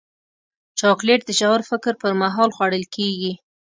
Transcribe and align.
چاکلېټ 0.79 1.21
د 1.25 1.29
ژور 1.39 1.61
فکر 1.69 1.93
پر 2.01 2.11
مهال 2.21 2.49
خوړل 2.55 2.83
کېږي. 2.95 3.31